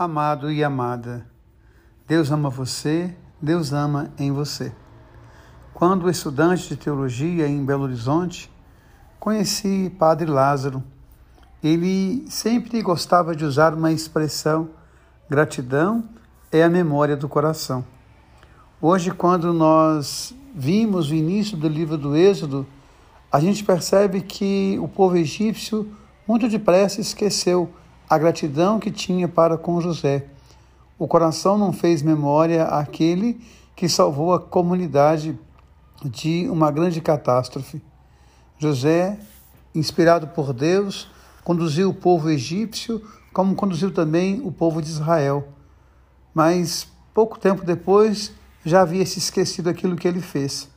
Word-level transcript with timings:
amado 0.00 0.50
e 0.50 0.64
amada. 0.64 1.26
Deus 2.08 2.30
ama 2.30 2.48
você, 2.48 3.14
Deus 3.38 3.70
ama 3.70 4.10
em 4.18 4.32
você. 4.32 4.72
Quando 5.74 6.08
estudante 6.08 6.70
de 6.70 6.76
teologia 6.76 7.46
em 7.46 7.62
Belo 7.62 7.82
Horizonte, 7.82 8.50
conheci 9.18 9.94
Padre 9.98 10.30
Lázaro. 10.30 10.82
Ele 11.62 12.24
sempre 12.30 12.80
gostava 12.80 13.36
de 13.36 13.44
usar 13.44 13.74
uma 13.74 13.92
expressão: 13.92 14.70
gratidão 15.28 16.08
é 16.50 16.62
a 16.62 16.70
memória 16.70 17.14
do 17.14 17.28
coração. 17.28 17.84
Hoje, 18.80 19.10
quando 19.10 19.52
nós 19.52 20.34
vimos 20.54 21.10
o 21.10 21.14
início 21.14 21.58
do 21.58 21.68
livro 21.68 21.98
do 21.98 22.16
Êxodo, 22.16 22.66
a 23.30 23.38
gente 23.38 23.62
percebe 23.62 24.22
que 24.22 24.78
o 24.80 24.88
povo 24.88 25.18
egípcio 25.18 25.94
muito 26.26 26.48
depressa 26.48 27.02
esqueceu 27.02 27.70
a 28.10 28.18
gratidão 28.18 28.80
que 28.80 28.90
tinha 28.90 29.28
para 29.28 29.56
com 29.56 29.80
José. 29.80 30.26
O 30.98 31.06
coração 31.06 31.56
não 31.56 31.72
fez 31.72 32.02
memória 32.02 32.64
àquele 32.64 33.40
que 33.76 33.88
salvou 33.88 34.34
a 34.34 34.40
comunidade 34.40 35.38
de 36.04 36.48
uma 36.50 36.72
grande 36.72 37.00
catástrofe. 37.00 37.80
José, 38.58 39.16
inspirado 39.72 40.26
por 40.26 40.52
Deus, 40.52 41.08
conduziu 41.44 41.90
o 41.90 41.94
povo 41.94 42.28
egípcio, 42.28 43.00
como 43.32 43.54
conduziu 43.54 43.92
também 43.92 44.40
o 44.44 44.50
povo 44.50 44.82
de 44.82 44.90
Israel. 44.90 45.46
Mas 46.34 46.88
pouco 47.14 47.38
tempo 47.38 47.64
depois 47.64 48.32
já 48.64 48.80
havia 48.82 49.06
se 49.06 49.20
esquecido 49.20 49.70
aquilo 49.70 49.94
que 49.94 50.08
ele 50.08 50.20
fez. 50.20 50.68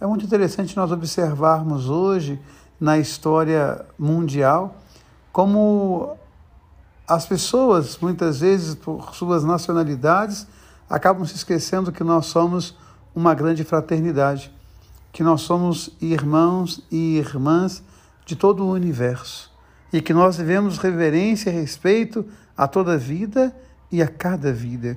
É 0.00 0.06
muito 0.06 0.24
interessante 0.24 0.74
nós 0.74 0.90
observarmos 0.90 1.90
hoje 1.90 2.40
na 2.80 2.98
história 2.98 3.84
mundial 3.98 4.74
como 5.30 6.16
as 7.14 7.26
pessoas, 7.26 7.98
muitas 8.00 8.40
vezes, 8.40 8.74
por 8.74 9.14
suas 9.14 9.44
nacionalidades, 9.44 10.46
acabam 10.88 11.26
se 11.26 11.34
esquecendo 11.34 11.92
que 11.92 12.02
nós 12.02 12.24
somos 12.24 12.74
uma 13.14 13.34
grande 13.34 13.64
fraternidade, 13.64 14.50
que 15.12 15.22
nós 15.22 15.42
somos 15.42 15.90
irmãos 16.00 16.82
e 16.90 17.18
irmãs 17.18 17.82
de 18.24 18.34
todo 18.34 18.64
o 18.64 18.70
universo 18.70 19.52
e 19.92 20.00
que 20.00 20.14
nós 20.14 20.38
devemos 20.38 20.78
reverência 20.78 21.50
e 21.50 21.52
respeito 21.52 22.24
a 22.56 22.66
toda 22.66 22.96
vida 22.96 23.54
e 23.90 24.00
a 24.00 24.08
cada 24.08 24.50
vida. 24.50 24.96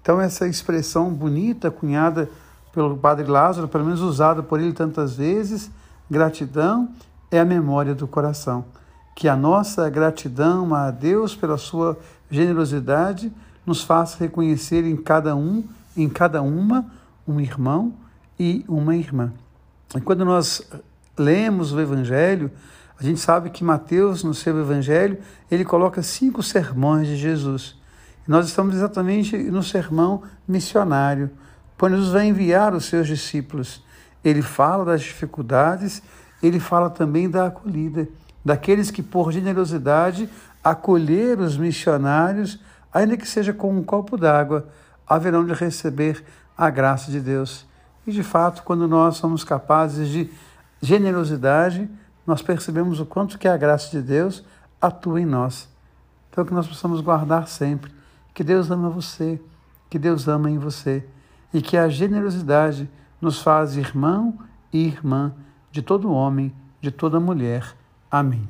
Então, 0.00 0.18
essa 0.18 0.48
expressão 0.48 1.12
bonita, 1.12 1.70
cunhada 1.70 2.30
pelo 2.72 2.96
Padre 2.96 3.26
Lázaro, 3.26 3.68
pelo 3.68 3.84
menos 3.84 4.00
usada 4.00 4.42
por 4.42 4.58
ele 4.58 4.72
tantas 4.72 5.16
vezes, 5.16 5.70
gratidão 6.10 6.88
é 7.30 7.38
a 7.38 7.44
memória 7.44 7.94
do 7.94 8.08
coração 8.08 8.64
que 9.14 9.28
a 9.28 9.36
nossa 9.36 9.88
gratidão 9.90 10.74
a 10.74 10.90
Deus 10.90 11.34
pela 11.34 11.58
sua 11.58 11.98
generosidade 12.30 13.32
nos 13.64 13.82
faça 13.82 14.18
reconhecer 14.18 14.84
em 14.84 14.96
cada 14.96 15.36
um, 15.36 15.64
em 15.96 16.08
cada 16.08 16.42
uma, 16.42 16.86
um 17.26 17.40
irmão 17.40 17.92
e 18.38 18.64
uma 18.66 18.96
irmã. 18.96 19.32
E 19.94 20.00
quando 20.00 20.24
nós 20.24 20.66
lemos 21.16 21.72
o 21.72 21.80
Evangelho, 21.80 22.50
a 22.98 23.02
gente 23.02 23.20
sabe 23.20 23.50
que 23.50 23.62
Mateus, 23.62 24.24
no 24.24 24.34
seu 24.34 24.58
Evangelho, 24.58 25.18
ele 25.50 25.64
coloca 25.64 26.02
cinco 26.02 26.42
sermões 26.42 27.06
de 27.06 27.16
Jesus. 27.16 27.76
E 28.26 28.30
nós 28.30 28.46
estamos 28.46 28.74
exatamente 28.74 29.36
no 29.36 29.62
sermão 29.62 30.22
missionário, 30.46 31.30
quando 31.78 31.96
Jesus 31.96 32.12
vai 32.12 32.26
enviar 32.26 32.74
os 32.74 32.84
seus 32.84 33.06
discípulos. 33.06 33.84
Ele 34.24 34.40
fala 34.40 34.84
das 34.84 35.02
dificuldades, 35.02 36.00
ele 36.40 36.60
fala 36.60 36.88
também 36.88 37.28
da 37.28 37.46
acolhida 37.46 38.08
daqueles 38.44 38.90
que, 38.90 39.02
por 39.02 39.32
generosidade, 39.32 40.28
acolher 40.62 41.38
os 41.38 41.56
missionários, 41.56 42.58
ainda 42.92 43.16
que 43.16 43.26
seja 43.26 43.52
com 43.52 43.76
um 43.76 43.82
copo 43.82 44.16
d'água, 44.16 44.68
haverão 45.06 45.44
de 45.44 45.52
receber 45.52 46.24
a 46.56 46.70
graça 46.70 47.10
de 47.10 47.20
Deus. 47.20 47.66
E, 48.06 48.12
de 48.12 48.22
fato, 48.22 48.62
quando 48.62 48.88
nós 48.88 49.16
somos 49.16 49.44
capazes 49.44 50.08
de 50.08 50.30
generosidade, 50.80 51.88
nós 52.26 52.42
percebemos 52.42 53.00
o 53.00 53.06
quanto 53.06 53.38
que 53.38 53.48
a 53.48 53.56
graça 53.56 53.90
de 53.90 54.02
Deus 54.02 54.44
atua 54.80 55.20
em 55.20 55.26
nós. 55.26 55.68
Então, 56.30 56.44
que 56.44 56.54
nós 56.54 56.66
possamos 56.66 57.00
guardar 57.00 57.46
sempre 57.46 57.92
que 58.34 58.42
Deus 58.42 58.70
ama 58.70 58.88
você, 58.88 59.40
que 59.90 59.98
Deus 59.98 60.26
ama 60.26 60.50
em 60.50 60.58
você 60.58 61.04
e 61.52 61.60
que 61.60 61.76
a 61.76 61.88
generosidade 61.88 62.88
nos 63.20 63.42
faz 63.42 63.76
irmão 63.76 64.38
e 64.72 64.86
irmã 64.86 65.34
de 65.70 65.82
todo 65.82 66.10
homem, 66.10 66.52
de 66.80 66.90
toda 66.90 67.20
mulher 67.20 67.76
Amém. 68.12 68.46